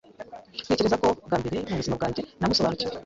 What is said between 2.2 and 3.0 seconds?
namusobanukiwe.